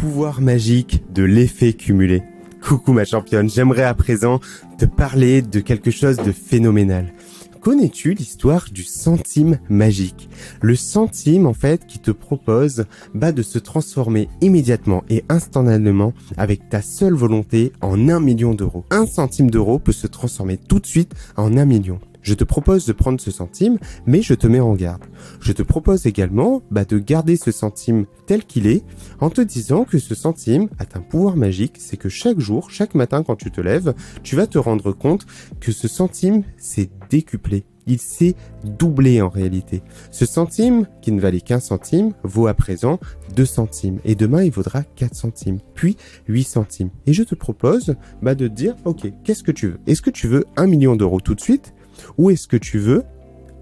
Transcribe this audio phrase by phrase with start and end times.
[0.00, 2.22] pouvoir magique de l'effet cumulé.
[2.62, 4.40] Coucou ma championne, j'aimerais à présent
[4.78, 7.12] te parler de quelque chose de phénoménal.
[7.60, 10.30] Connais-tu l'histoire du centime magique?
[10.62, 16.70] Le centime, en fait, qui te propose bah, de se transformer immédiatement et instantanément avec
[16.70, 18.86] ta seule volonté en un million d'euros.
[18.90, 22.00] Un centime d'euro peut se transformer tout de suite en un million.
[22.22, 25.04] Je te propose de prendre ce centime, mais je te mets en garde.
[25.40, 28.84] Je te propose également bah, de garder ce centime tel qu'il est,
[29.20, 32.94] en te disant que ce centime a un pouvoir magique, c'est que chaque jour, chaque
[32.94, 35.26] matin quand tu te lèves, tu vas te rendre compte
[35.60, 37.64] que ce centime s'est décuplé.
[37.86, 39.82] Il s'est doublé en réalité.
[40.10, 43.00] Ce centime, qui ne valait qu'un centime, vaut à présent
[43.34, 43.98] 2 centimes.
[44.04, 45.96] Et demain, il vaudra 4 centimes, puis
[46.28, 46.90] 8 centimes.
[47.06, 49.78] Et je te propose bah, de dire, ok, qu'est-ce que tu veux?
[49.86, 51.74] Est-ce que tu veux 1 million d'euros tout de suite?
[52.18, 53.04] Ou est-ce que tu veux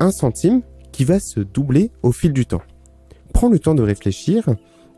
[0.01, 2.63] un centime qui va se doubler au fil du temps?
[3.33, 4.49] Prends le temps de réfléchir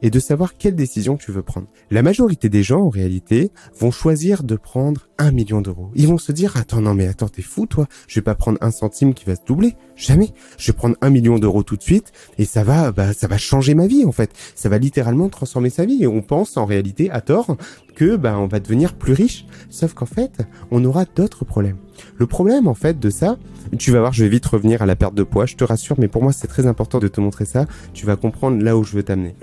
[0.02, 1.66] et de savoir quelle décision tu veux prendre.
[1.90, 5.90] La majorité des gens, en réalité, vont choisir de prendre un million d'euros.
[5.94, 7.86] Ils vont se dire, attends, non, mais attends, t'es fou, toi.
[8.08, 9.74] Je vais pas prendre un centime qui va se doubler.
[9.96, 10.30] Jamais.
[10.56, 13.36] Je vais prendre un million d'euros tout de suite et ça va, bah, ça va
[13.36, 14.30] changer ma vie, en fait.
[14.54, 16.02] Ça va littéralement transformer sa vie.
[16.02, 17.56] Et on pense, en réalité, à tort,
[17.94, 19.46] que, bah, on va devenir plus riche.
[19.68, 20.38] Sauf qu'en fait,
[20.70, 21.76] on aura d'autres problèmes.
[22.16, 23.36] Le problème, en fait, de ça,
[23.78, 25.96] tu vas voir, je vais vite revenir à la perte de poids, je te rassure,
[25.98, 27.66] mais pour moi, c'est très important de te montrer ça.
[27.92, 29.34] Tu vas comprendre là où je veux t'amener.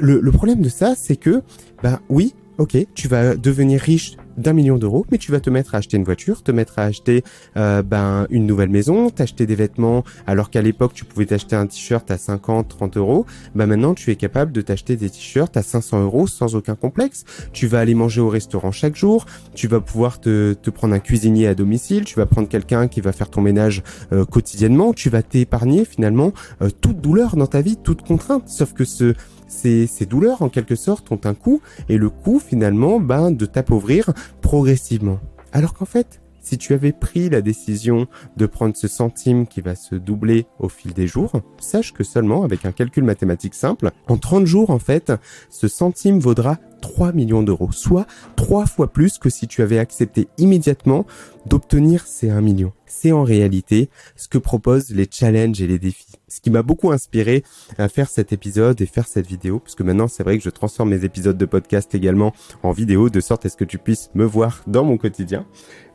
[0.56, 1.42] De ça, c'est que,
[1.84, 5.76] bah oui, ok, tu vas devenir riche d'un million d'euros, mais tu vas te mettre
[5.76, 7.24] à acheter une voiture, te mettre à acheter
[7.58, 11.66] euh, ben une nouvelle maison, t'acheter des vêtements, alors qu'à l'époque tu pouvais t'acheter un
[11.66, 15.64] t-shirt à 50, 30 euros, ben maintenant tu es capable de t'acheter des t-shirts à
[15.64, 17.26] 500 euros sans aucun complexe.
[17.52, 21.00] Tu vas aller manger au restaurant chaque jour, tu vas pouvoir te, te prendre un
[21.00, 25.10] cuisinier à domicile, tu vas prendre quelqu'un qui va faire ton ménage euh, quotidiennement, tu
[25.10, 28.50] vas t'épargner finalement euh, toute douleur dans ta vie, toute contrainte.
[28.50, 29.16] Sauf que ce
[29.48, 34.12] ces, douleurs en quelque sorte ont un coût et le coût finalement ben, de t'appauvrir
[34.42, 35.20] progressivement.
[35.52, 39.76] Alors qu'en fait, si tu avais pris la décision de prendre ce centime qui va
[39.76, 44.18] se doubler au fil des jours, sache que seulement avec un calcul mathématique simple, en
[44.18, 45.12] 30 jours en fait,
[45.50, 50.28] ce centime vaudra 3 millions d'euros, soit 3 fois plus que si tu avais accepté
[50.38, 51.06] immédiatement
[51.46, 52.74] d'obtenir ces 1 million.
[52.86, 56.06] C'est en réalité ce que proposent les challenges et les défis.
[56.28, 57.44] Ce qui m'a beaucoup inspiré
[57.78, 60.50] à faire cet épisode et faire cette vidéo, parce que maintenant c'est vrai que je
[60.50, 62.34] transforme mes épisodes de podcast également
[62.64, 65.46] en vidéo, de sorte à ce que tu puisses me voir dans mon quotidien.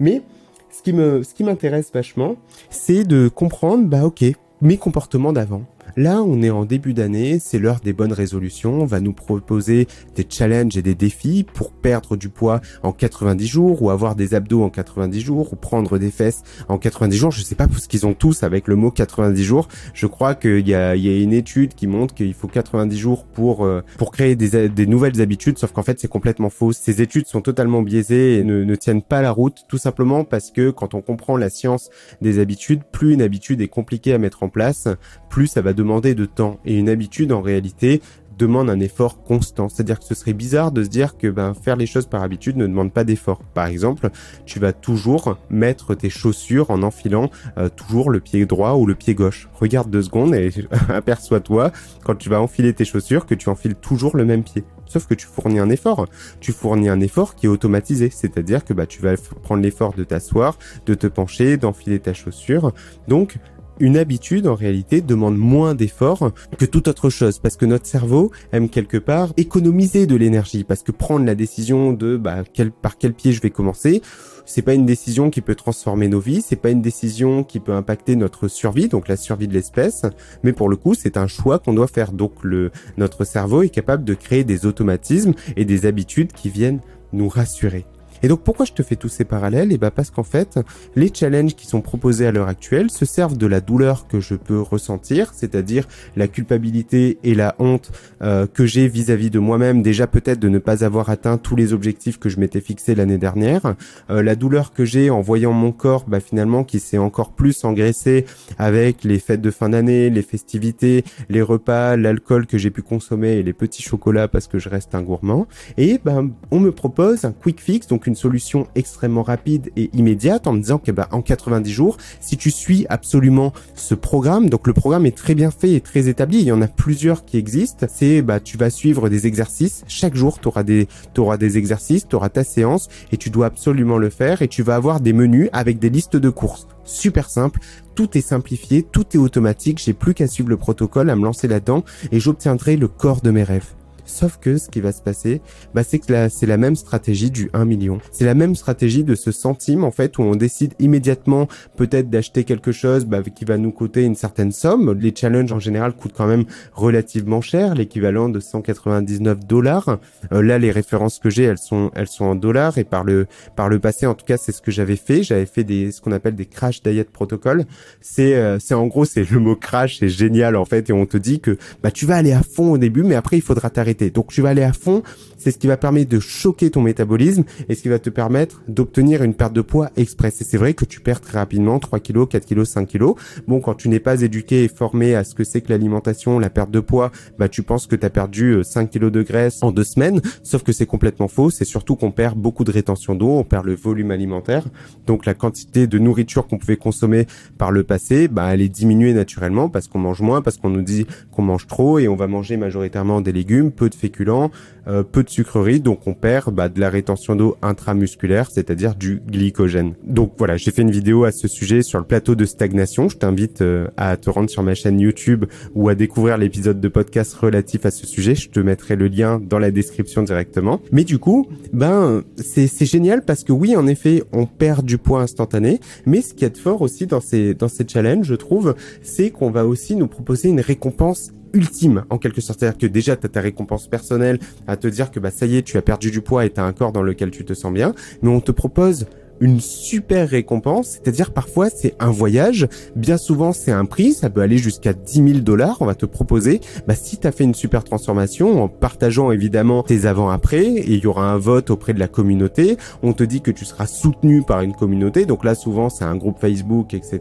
[0.01, 0.23] Mais
[0.71, 2.37] ce qui me, ce qui m'intéresse vachement,
[2.71, 4.25] c'est de comprendre, bah ok,
[4.61, 5.65] mes comportements d'avant.
[5.97, 8.81] Là, on est en début d'année, c'est l'heure des bonnes résolutions.
[8.81, 13.47] On va nous proposer des challenges et des défis pour perdre du poids en 90
[13.47, 17.31] jours ou avoir des abdos en 90 jours ou prendre des fesses en 90 jours.
[17.31, 19.69] Je sais pas ce qu'ils ont tous avec le mot 90 jours.
[19.93, 23.27] Je crois qu'il y a, y a une étude qui montre qu'il faut 90 jours
[23.27, 26.73] pour euh, pour créer des, des nouvelles habitudes, sauf qu'en fait c'est complètement faux.
[26.73, 30.51] Ces études sont totalement biaisées et ne, ne tiennent pas la route, tout simplement parce
[30.51, 31.91] que quand on comprend la science
[32.23, 34.89] des habitudes, plus une habitude est compliquée à mettre en place,
[35.29, 36.59] plus ça va demander de temps.
[36.65, 38.01] Et une habitude, en réalité,
[38.39, 39.69] demande un effort constant.
[39.69, 42.57] C'est-à-dire que ce serait bizarre de se dire que ben, faire les choses par habitude
[42.57, 43.43] ne demande pas d'effort.
[43.55, 44.11] Par exemple,
[44.47, 48.95] tu vas toujours mettre tes chaussures en enfilant euh, toujours le pied droit ou le
[48.95, 49.49] pied gauche.
[49.55, 50.51] Regarde deux secondes et
[50.89, 51.73] aperçois-toi
[52.05, 54.65] quand tu vas enfiler tes chaussures que tu enfiles toujours le même pied.
[54.87, 56.07] Sauf que tu fournis un effort.
[56.41, 58.11] Tu fournis un effort qui est automatisé.
[58.11, 62.73] C'est-à-dire que bah, tu vas prendre l'effort de t'asseoir, de te pencher, d'enfiler ta chaussure.
[63.09, 63.39] Donc,
[63.83, 68.31] une habitude en réalité demande moins d'efforts que toute autre chose parce que notre cerveau
[68.53, 72.45] aime quelque part économiser de l'énergie parce que prendre la décision de bah,
[72.81, 74.01] par quel pied je vais commencer
[74.45, 77.73] c'est pas une décision qui peut transformer nos vies, c'est pas une décision qui peut
[77.73, 80.03] impacter notre survie, donc la survie de l'espèce,
[80.43, 82.11] mais pour le coup, c'est un choix qu'on doit faire.
[82.11, 86.81] Donc le, notre cerveau est capable de créer des automatismes et des habitudes qui viennent
[87.13, 87.87] nous rassurer.
[88.23, 89.73] Et donc pourquoi je te fais tous ces parallèles?
[89.73, 90.59] Et eh ben parce qu'en fait,
[90.97, 94.35] les challenges qui sont proposés à l'heure actuelle se servent de la douleur que je
[94.35, 97.91] peux ressentir, c'est-à-dire la culpabilité et la honte
[98.23, 101.73] euh, que j'ai vis-à-vis de moi-même, déjà peut-être de ne pas avoir atteint tous les
[101.73, 103.75] objectifs que je m'étais fixés l'année dernière,
[104.11, 107.65] euh, la douleur que j'ai en voyant mon corps bah, finalement qui s'est encore plus
[107.65, 108.25] engraissé
[108.59, 113.33] avec les fêtes de fin d'année, les festivités, les repas, l'alcool que j'ai pu consommer
[113.33, 115.47] et les petits chocolats parce que je reste un gourmand.
[115.77, 119.89] Et ben on me propose un quick fix, donc une une solution extrêmement rapide et
[119.95, 124.51] immédiate en me disant que bah, en 90 jours, si tu suis absolument ce programme,
[124.51, 127.25] donc le programme est très bien fait et très établi, il y en a plusieurs
[127.25, 131.39] qui existent, c'est bah tu vas suivre des exercices, chaque jour tu auras des auras
[131.39, 134.75] des exercices, tu auras ta séance et tu dois absolument le faire et tu vas
[134.75, 136.67] avoir des menus avec des listes de courses.
[136.85, 137.61] Super simple,
[137.95, 141.49] tout est simplifié, tout est automatique, j'ai plus qu'à suivre le protocole, à me lancer
[141.49, 143.82] là-dedans et j'obtiendrai le corps de mes rêves.
[144.05, 145.41] Sauf que ce qui va se passer,
[145.75, 147.99] bah, c'est que c'est la même stratégie du 1 million.
[148.11, 152.45] C'est la même stratégie de ce centime, en fait, où on décide immédiatement peut-être d'acheter
[152.45, 154.99] quelque chose bah, qui va nous coûter une certaine somme.
[154.99, 159.99] Les challenges en général coûtent quand même relativement cher, l'équivalent de 199 dollars.
[160.33, 163.27] Euh, là, les références que j'ai, elles sont, elles sont en dollars et par le,
[163.57, 165.23] par le passé, en tout cas, c'est ce que j'avais fait.
[165.23, 167.65] J'avais fait des, ce qu'on appelle des crash diet protocol.
[168.01, 171.07] C'est, euh, c'est en gros, c'est le mot crash, c'est génial en fait, et on
[171.07, 173.71] te dit que bah tu vas aller à fond au début, mais après il faudra
[173.71, 173.92] t'arrêter.
[174.11, 175.03] Donc tu vas aller à fond,
[175.39, 178.63] c'est ce qui va permettre de choquer ton métabolisme et ce qui va te permettre
[178.69, 180.41] d'obtenir une perte de poids express.
[180.41, 183.15] Et c'est vrai que tu perds très rapidement 3 kg, 4 kg, 5 kg.
[183.49, 186.51] Bon, quand tu n'es pas éduqué et formé à ce que c'est que l'alimentation, la
[186.51, 189.63] perte de poids, bah tu penses que tu as perdu 5 euh, kg de graisse
[189.63, 191.51] en deux semaines, sauf que c'est complètement faux.
[191.51, 194.65] C'est surtout qu'on perd beaucoup de rétention d'eau, on perd le volume alimentaire.
[195.07, 197.27] Donc la quantité de nourriture qu'on pouvait consommer
[197.59, 200.83] par le passé, bah elle est diminuée naturellement parce qu'on mange moins, parce qu'on nous
[200.83, 204.51] dit qu'on mange trop et on va manger majoritairement des légumes, de féculents,
[204.89, 209.23] euh, peu de sucreries, donc on perd bah, de la rétention d'eau intramusculaire, c'est-à-dire du
[209.27, 209.95] glycogène.
[210.05, 213.09] Donc voilà, j'ai fait une vidéo à ce sujet sur le plateau de stagnation.
[213.09, 215.45] Je t'invite euh, à te rendre sur ma chaîne YouTube
[215.75, 218.35] ou à découvrir l'épisode de podcast relatif à ce sujet.
[218.35, 220.81] Je te mettrai le lien dans la description directement.
[220.91, 225.23] Mais du coup, ben c'est génial parce que oui, en effet, on perd du poids
[225.23, 229.31] instantané, mais ce qui est fort aussi dans ces dans ces challenges, je trouve, c'est
[229.31, 232.61] qu'on va aussi nous proposer une récompense ultime en quelque sorte.
[232.61, 235.57] C'est-à-dire que déjà tu as ta récompense personnelle à te dire que bah ça y
[235.57, 237.55] est, tu as perdu du poids et tu as un corps dans lequel tu te
[237.55, 239.07] sens bien, mais on te propose
[239.43, 244.41] une super récompense, c'est-à-dire parfois c'est un voyage, bien souvent c'est un prix, ça peut
[244.41, 247.55] aller jusqu'à 10 000 dollars, on va te proposer, bah si tu as fait une
[247.55, 251.99] super transformation en partageant évidemment tes avant-après, et il y aura un vote auprès de
[251.99, 255.91] la communauté, on te dit que tu seras soutenu par une communauté, donc là souvent
[255.91, 257.21] c'est un groupe Facebook, etc.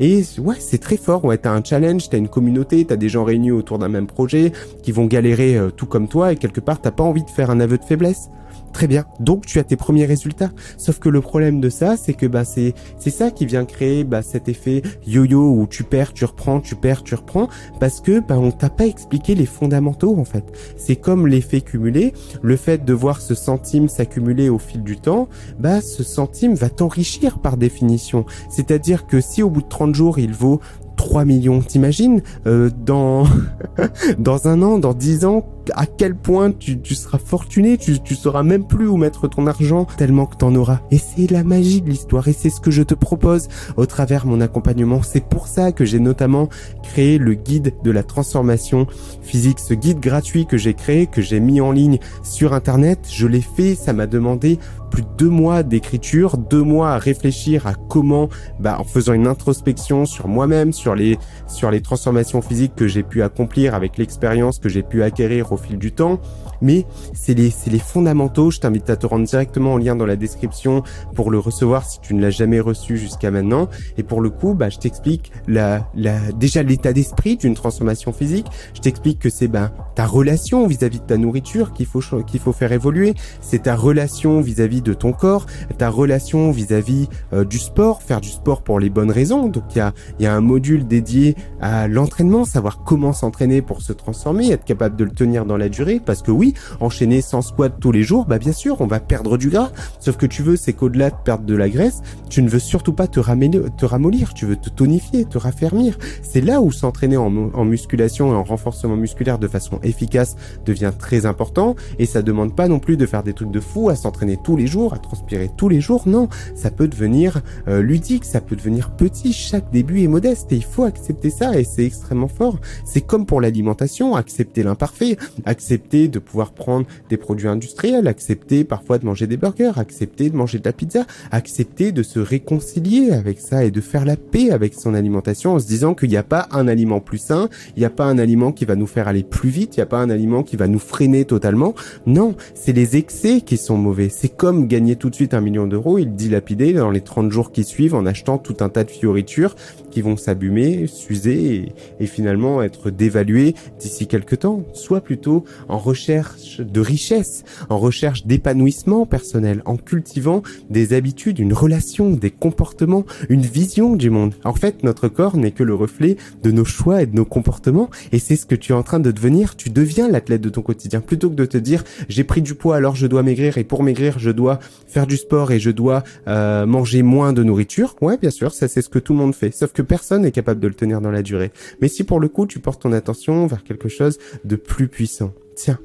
[0.00, 3.22] Et ouais, c'est très fort, ouais, t'as un challenge, t'as une communauté, t'as des gens
[3.22, 4.50] réunis autour d'un même projet,
[4.82, 7.50] qui vont galérer euh, tout comme toi, et quelque part t'as pas envie de faire
[7.50, 8.28] un aveu de faiblesse.
[8.74, 9.04] Très bien.
[9.20, 10.50] Donc tu as tes premiers résultats.
[10.78, 14.02] Sauf que le problème de ça, c'est que bah c'est c'est ça qui vient créer
[14.02, 17.48] bah, cet effet yo-yo où tu perds, tu reprends, tu perds, tu reprends,
[17.78, 20.44] parce que bah on t'a pas expliqué les fondamentaux en fait.
[20.76, 22.12] C'est comme l'effet cumulé,
[22.42, 25.28] le fait de voir ce centime s'accumuler au fil du temps,
[25.60, 28.26] bah ce centime va t'enrichir par définition.
[28.50, 30.60] C'est-à-dire que si au bout de 30 jours il vaut
[30.96, 33.24] 3 millions, t'imagines euh, dans
[34.18, 35.44] dans un an, dans 10 ans,
[35.74, 39.86] à quel point tu, seras fortuné, tu, tu sauras même plus où mettre ton argent
[39.96, 40.80] tellement que t'en auras.
[40.90, 44.26] Et c'est la magie de l'histoire et c'est ce que je te propose au travers
[44.26, 45.02] mon accompagnement.
[45.02, 46.48] C'est pour ça que j'ai notamment
[46.82, 48.86] créé le guide de la transformation
[49.22, 53.00] physique, ce guide gratuit que j'ai créé, que j'ai mis en ligne sur internet.
[53.10, 54.58] Je l'ai fait, ça m'a demandé
[54.90, 58.28] plus de deux mois d'écriture, deux mois à réfléchir à comment,
[58.60, 61.18] bah, en faisant une introspection sur moi-même, sur les,
[61.48, 65.56] sur les transformations physiques que j'ai pu accomplir avec l'expérience que j'ai pu acquérir au
[65.56, 66.20] fil du temps.
[66.60, 68.50] Mais c'est les, les fondamentaux.
[68.50, 70.82] Je t'invite à te rendre directement en lien dans la description
[71.14, 73.68] pour le recevoir si tu ne l'as jamais reçu jusqu'à maintenant.
[73.98, 78.46] Et pour le coup, bah, je t'explique la, la, déjà l'état d'esprit d'une transformation physique.
[78.74, 82.52] Je t'explique que c'est, bah, ta relation vis-à-vis de ta nourriture qu'il faut, qu'il faut
[82.52, 83.14] faire évoluer.
[83.40, 85.46] C'est ta relation vis-à-vis de ton corps,
[85.78, 89.48] ta relation vis-à-vis euh, du sport, faire du sport pour les bonnes raisons.
[89.48, 93.82] Donc il y a, y a un module dédié à l'entraînement, savoir comment s'entraîner pour
[93.82, 96.00] se transformer, être capable de le tenir dans la durée.
[96.04, 99.36] Parce que oui, enchaîner sans squat tous les jours, bah bien sûr, on va perdre
[99.36, 99.70] du gras.
[100.00, 102.92] Sauf que tu veux, c'est qu'au-delà de perdre de la graisse, tu ne veux surtout
[102.92, 105.98] pas te, te ramollir, tu veux te tonifier, te raffermir.
[106.22, 110.92] C'est là où s'entraîner en, en musculation et en renforcement musculaire de façon efficace devient
[110.98, 111.76] très important.
[111.98, 114.56] Et ça demande pas non plus de faire des trucs de fou, à s'entraîner tous
[114.56, 116.02] les jours à transpirer tous les jours.
[116.06, 119.32] Non, ça peut devenir euh, ludique, ça peut devenir petit.
[119.32, 122.58] Chaque début est modeste et il faut accepter ça et c'est extrêmement fort.
[122.84, 128.98] C'est comme pour l'alimentation, accepter l'imparfait, accepter de pouvoir prendre des produits industriels, accepter parfois
[128.98, 133.40] de manger des burgers, accepter de manger de la pizza, accepter de se réconcilier avec
[133.40, 136.22] ça et de faire la paix avec son alimentation en se disant qu'il n'y a
[136.22, 139.08] pas un aliment plus sain, il n'y a pas un aliment qui va nous faire
[139.08, 141.74] aller plus vite, il n'y a pas un aliment qui va nous freiner totalement.
[142.06, 144.08] Non, c'est les excès qui sont mauvais.
[144.08, 147.52] C'est comme gagner tout de suite un million d'euros, il dilapider dans les 30 jours
[147.52, 149.54] qui suivent en achetant tout un tas de fioritures
[149.90, 155.23] qui vont s'abîmer, s'user et, finalement être dévaluées d'ici quelques temps, soit plutôt
[155.68, 162.30] en recherche de richesse, en recherche d'épanouissement personnel, en cultivant des habitudes, une relation, des
[162.30, 164.34] comportements, une vision du monde.
[164.44, 167.90] En fait, notre corps n'est que le reflet de nos choix et de nos comportements
[168.12, 170.62] et c'est ce que tu es en train de devenir, tu deviens l'athlète de ton
[170.62, 173.64] quotidien plutôt que de te dire j'ai pris du poids alors je dois maigrir et
[173.64, 177.96] pour maigrir je dois faire du sport et je dois euh, manger moins de nourriture.
[178.00, 179.50] Ouais, bien sûr, ça c'est ce que tout le monde fait.
[179.50, 181.52] Sauf que personne n'est capable de le tenir dans la durée.
[181.80, 185.13] Mais si pour le coup tu portes ton attention vers quelque chose de plus puissant,
[185.54, 185.78] tiens,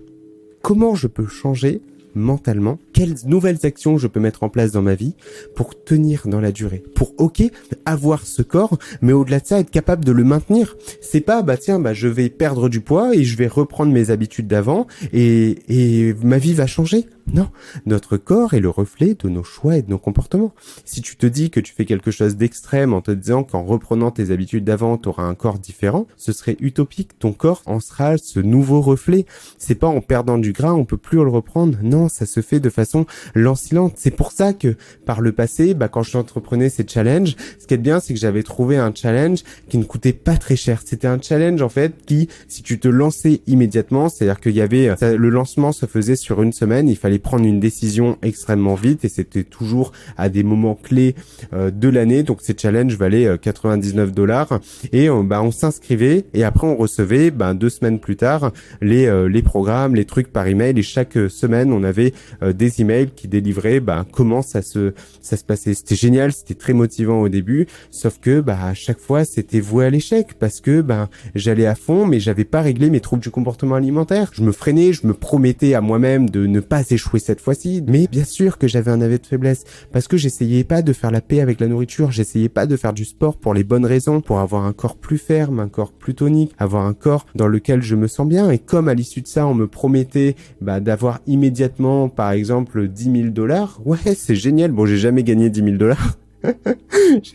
[0.62, 1.81] comment je peux changer
[2.15, 5.13] mentalement, quelles nouvelles actions je peux mettre en place dans ma vie
[5.55, 7.43] pour tenir dans la durée, pour ok
[7.86, 10.75] avoir ce corps, mais au-delà de ça être capable de le maintenir.
[11.01, 14.09] C'est pas bah tiens bah je vais perdre du poids et je vais reprendre mes
[14.09, 17.05] habitudes d'avant et, et ma vie va changer.
[17.33, 17.50] Non,
[17.86, 20.53] notre corps est le reflet de nos choix et de nos comportements.
[20.83, 24.09] Si tu te dis que tu fais quelque chose d'extrême en te disant qu'en reprenant
[24.09, 27.19] tes habitudes d'avant, tu auras un corps différent, ce serait utopique.
[27.19, 29.25] Ton corps en sera ce nouveau reflet.
[29.57, 31.77] C'est pas en perdant du gras, on peut plus le reprendre.
[31.83, 33.05] Non, ça se fait de façon
[33.36, 33.93] lancilante.
[33.98, 37.77] C'est pour ça que par le passé, bah, quand j'entreprenais ces challenges, ce qui est
[37.77, 40.81] bien, c'est que j'avais trouvé un challenge qui ne coûtait pas très cher.
[40.83, 44.95] C'était un challenge en fait qui, si tu te lançais immédiatement, c'est-à-dire qu'il y avait
[45.01, 49.10] le lancement se faisait sur une semaine, il fallait prendre une décision extrêmement vite et
[49.10, 51.16] c'était toujours à des moments clés
[51.54, 52.24] euh, de l'année.
[52.24, 54.60] Donc ces challenges valaient 99 euh, dollars
[54.92, 59.10] et euh, bah, on s'inscrivait et après on recevait bah, deux semaines plus tard les
[59.30, 63.80] les programmes, les trucs par email et chaque semaine on avait des emails qui délivraient
[63.80, 65.74] bah, comment ça se ça se passait.
[65.74, 69.86] C'était génial, c'était très motivant au début, sauf que bah à chaque fois c'était voué
[69.86, 73.32] à l'échec parce que bah j'allais à fond mais j'avais pas réglé mes troubles du
[73.32, 74.32] comportement alimentaire.
[74.34, 77.84] Je me freinais, je me promettais à moi-même de ne pas échouer cette fois-ci.
[77.88, 81.12] Mais bien sûr que j'avais un aveu de faiblesse parce que j'essayais pas de faire
[81.12, 84.22] la paix avec la nourriture, j'essayais pas de faire du sport pour les bonnes raisons,
[84.22, 87.82] pour avoir un corps plus ferme, un corps plus tonique, avoir un corps dans lequel
[87.82, 88.51] je me sens bien.
[88.51, 93.04] Et comme à l'issue de ça, on me promettait bah, d'avoir immédiatement, par exemple, 10
[93.04, 94.72] 000 dollars, ouais, c'est génial.
[94.72, 96.18] Bon, j'ai jamais gagné 10 000 dollars.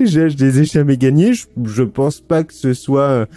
[0.00, 1.34] je les ai jamais gagnés.
[1.34, 3.28] Je, je pense pas que ce soit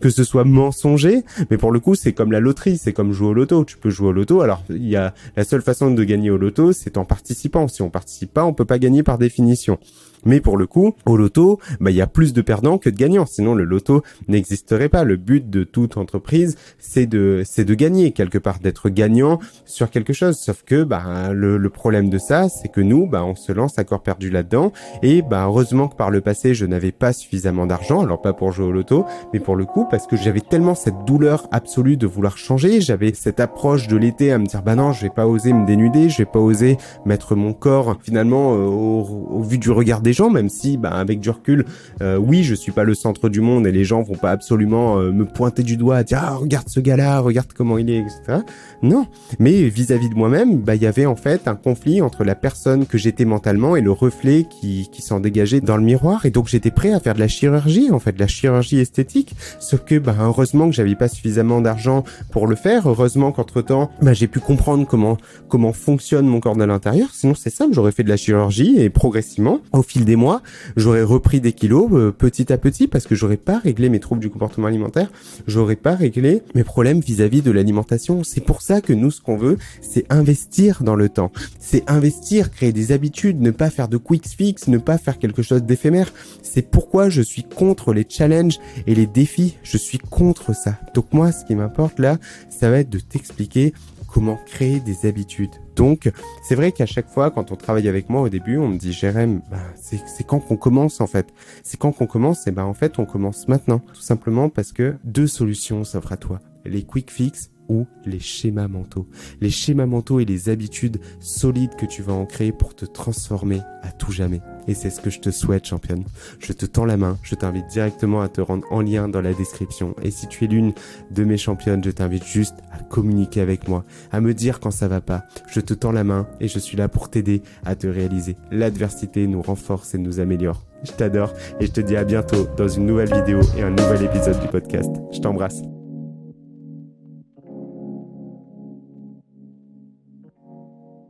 [0.00, 3.28] que ce soit mensonger, mais pour le coup, c'est comme la loterie, c'est comme jouer
[3.28, 3.64] au loto.
[3.64, 4.40] Tu peux jouer au loto.
[4.40, 7.68] Alors, il y a la seule façon de gagner au loto, c'est en participant.
[7.68, 9.78] Si on participe pas, on peut pas gagner par définition.
[10.24, 12.96] Mais pour le coup, au loto, bah, il y a plus de perdants que de
[12.96, 13.26] gagnants.
[13.26, 15.04] Sinon, le loto n'existerait pas.
[15.04, 19.90] Le but de toute entreprise, c'est de, c'est de gagner quelque part, d'être gagnant sur
[19.90, 20.36] quelque chose.
[20.36, 23.78] Sauf que, bah, le, le problème de ça, c'est que nous, bah, on se lance
[23.78, 24.72] à corps perdu là-dedans.
[25.02, 28.00] Et, bah, heureusement que par le passé, je n'avais pas suffisamment d'argent.
[28.02, 31.04] Alors, pas pour jouer au loto, mais pour le coup, parce que j'avais tellement cette
[31.06, 32.80] douleur absolue de vouloir changer.
[32.80, 35.66] J'avais cette approche de l'été à me dire, bah non, je vais pas oser me
[35.66, 40.00] dénuder, je vais pas oser mettre mon corps, finalement, euh, au, au vu du regard
[40.06, 41.64] des gens, même si, bah, avec du recul,
[42.00, 45.00] euh, oui, je suis pas le centre du monde et les gens vont pas absolument
[45.00, 48.42] euh, me pointer du doigt, dire ah regarde ce gars-là, regarde comment il est, etc.
[48.82, 49.08] Non,
[49.40, 52.86] mais vis-à-vis de moi-même, bah il y avait en fait un conflit entre la personne
[52.86, 56.46] que j'étais mentalement et le reflet qui, qui s'en dégageait dans le miroir, et donc
[56.46, 59.98] j'étais prêt à faire de la chirurgie, en fait, de la chirurgie esthétique, sauf que
[59.98, 64.28] bah heureusement que j'avais pas suffisamment d'argent pour le faire, heureusement qu'entre temps, bah j'ai
[64.28, 65.16] pu comprendre comment
[65.48, 68.88] comment fonctionne mon corps de l'intérieur, sinon c'est simple, j'aurais fait de la chirurgie et
[68.88, 70.42] progressivement, au fil des mois,
[70.76, 74.20] j'aurais repris des kilos euh, petit à petit parce que j'aurais pas réglé mes troubles
[74.20, 75.10] du comportement alimentaire,
[75.46, 78.24] j'aurais pas réglé mes problèmes vis-à-vis de l'alimentation.
[78.24, 81.32] C'est pour ça que nous, ce qu'on veut, c'est investir dans le temps.
[81.58, 85.42] C'est investir, créer des habitudes, ne pas faire de quick fix, ne pas faire quelque
[85.42, 86.12] chose d'éphémère.
[86.42, 89.56] C'est pourquoi je suis contre les challenges et les défis.
[89.62, 90.78] Je suis contre ça.
[90.94, 92.18] Donc moi, ce qui m'importe là,
[92.50, 93.72] ça va être de t'expliquer
[94.06, 95.54] comment créer des habitudes.
[95.74, 96.10] Donc,
[96.42, 98.92] c'est vrai qu'à chaque fois, quand on travaille avec moi au début, on me dit,
[98.92, 101.26] Jérém, bah, c'est quand qu'on commence en fait.
[101.62, 103.78] C'est quand qu'on commence, et ben en fait, on commence maintenant.
[103.78, 106.40] Tout simplement parce que deux solutions s'offrent à toi.
[106.64, 109.08] Les quick fix ou les schémas mentaux.
[109.40, 113.60] Les schémas mentaux et les habitudes solides que tu vas en créer pour te transformer
[113.82, 114.40] à tout jamais.
[114.68, 116.04] Et c'est ce que je te souhaite, championne.
[116.38, 119.32] Je te tends la main, je t'invite directement à te rendre en lien dans la
[119.32, 119.94] description.
[120.02, 120.72] Et si tu es l'une
[121.10, 124.88] de mes championnes, je t'invite juste à communiquer avec moi, à me dire quand ça
[124.88, 125.24] va pas.
[125.48, 128.36] Je te tends la main et je suis là pour t'aider à te réaliser.
[128.50, 130.64] L'adversité nous renforce et nous améliore.
[130.84, 134.04] Je t'adore et je te dis à bientôt dans une nouvelle vidéo et un nouvel
[134.04, 134.90] épisode du podcast.
[135.12, 135.75] Je t'embrasse.